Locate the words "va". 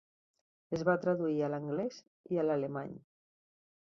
0.89-0.95